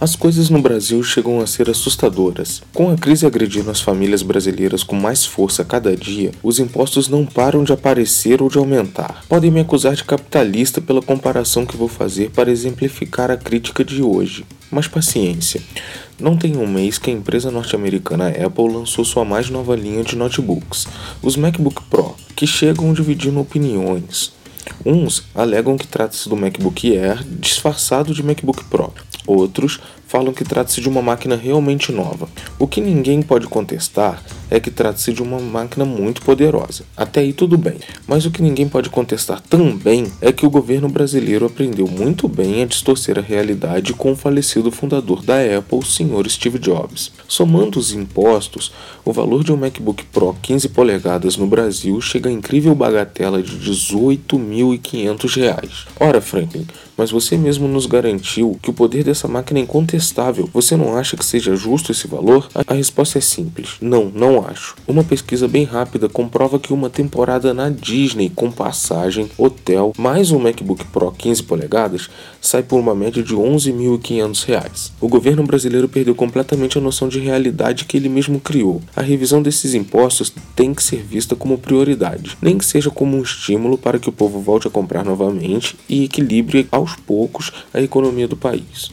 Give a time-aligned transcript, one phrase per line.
[0.00, 2.62] As coisas no Brasil chegam a ser assustadoras.
[2.72, 7.26] Com a crise agredindo as famílias brasileiras com mais força cada dia, os impostos não
[7.26, 9.24] param de aparecer ou de aumentar.
[9.28, 14.00] Podem me acusar de capitalista pela comparação que vou fazer para exemplificar a crítica de
[14.00, 14.46] hoje.
[14.70, 15.60] Mas paciência.
[16.20, 20.14] Não tem um mês que a empresa norte-americana Apple lançou sua mais nova linha de
[20.14, 20.86] notebooks,
[21.20, 24.37] os MacBook Pro, que chegam dividindo opiniões.
[24.84, 28.92] Uns alegam que trata-se do MacBook Air disfarçado de MacBook Pro.
[29.26, 32.28] Outros falam que trata-se de uma máquina realmente nova.
[32.58, 36.84] O que ninguém pode contestar é que trata-se de uma máquina muito poderosa.
[36.96, 37.78] Até aí tudo bem.
[38.06, 42.62] Mas o que ninguém pode contestar também é que o governo brasileiro aprendeu muito bem
[42.62, 46.26] a distorcer a realidade com o falecido fundador da Apple, o Sr.
[46.28, 47.12] Steve Jobs.
[47.28, 48.72] Somando os impostos,
[49.04, 53.52] o valor de um MacBook Pro 15 polegadas no Brasil chega a incrível bagatela de
[53.52, 55.86] R$ 18.500.
[56.00, 59.97] Ora, Franklin, mas você mesmo nos garantiu que o poder dessa máquina é incontestável.
[60.52, 62.48] Você não acha que seja justo esse valor?
[62.66, 64.76] A resposta é simples: não, não acho.
[64.86, 70.38] Uma pesquisa bem rápida comprova que uma temporada na Disney com passagem, hotel, mais um
[70.38, 72.08] MacBook Pro 15 polegadas
[72.40, 74.92] sai por uma média de R$ 11.500.
[75.00, 78.80] O governo brasileiro perdeu completamente a noção de realidade que ele mesmo criou.
[78.94, 83.22] A revisão desses impostos tem que ser vista como prioridade, nem que seja como um
[83.22, 88.28] estímulo para que o povo volte a comprar novamente e equilibre aos poucos a economia
[88.28, 88.90] do país.